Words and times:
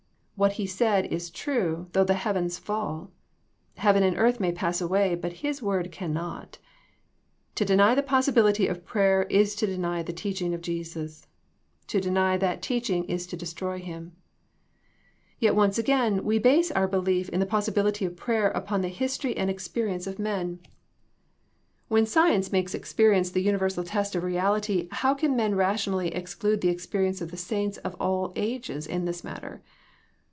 What 0.37 0.53
He 0.53 0.65
said 0.65 1.05
is 1.05 1.29
true 1.29 1.85
though 1.93 2.03
the 2.03 2.15
heavens 2.15 2.57
fall. 2.57 3.11
Heaven 3.77 4.01
and 4.01 4.17
earth 4.17 4.39
may 4.39 4.51
pass 4.51 4.81
away, 4.81 5.13
but 5.13 5.33
His 5.45 5.61
word 5.61 5.91
cannot. 5.91 6.57
To 7.53 7.63
deny 7.63 7.93
the 7.93 8.01
possibility 8.01 8.65
of 8.65 8.83
prayer 8.83 9.27
is 9.29 9.53
to 9.57 9.67
deny 9.67 10.01
the 10.01 10.13
teaching 10.13 10.55
of 10.55 10.61
Jesus. 10.63 11.27
To 11.89 12.01
deny 12.01 12.37
that 12.37 12.63
teaching 12.63 13.03
is 13.03 13.27
to 13.27 13.37
destroy 13.37 13.77
Him. 13.77 14.13
Yet 15.37 15.53
once 15.53 15.77
again, 15.77 16.23
we 16.23 16.39
base 16.39 16.71
our 16.71 16.87
belief 16.87 17.29
in 17.29 17.39
the 17.39 17.45
pos 17.45 17.67
sibility 17.69 18.07
of 18.07 18.15
prayer 18.17 18.49
upon 18.49 18.81
the 18.81 18.87
history 18.87 19.37
and 19.37 19.47
experi 19.47 19.53
THE 20.01 20.09
POSSIBILITY 20.09 20.09
OF 20.09 20.15
PEAYER 20.17 20.17
25 20.25 20.35
ence 20.37 20.47
of 20.47 20.47
men. 20.47 20.59
When 21.87 22.05
science 22.07 22.51
makes 22.51 22.73
experience 22.73 23.29
the 23.29 23.43
universal 23.43 23.83
test 23.83 24.15
of 24.15 24.23
reality 24.23 24.87
how 24.91 25.13
can 25.13 25.35
men 25.35 25.53
rationally 25.53 26.07
exclude 26.15 26.61
the 26.61 26.69
experience 26.69 27.21
of 27.21 27.29
the 27.29 27.37
saints 27.37 27.77
of 27.77 27.95
all 27.99 28.33
ages 28.35 28.87
in 28.87 29.05
this 29.05 29.23
matter 29.23 29.61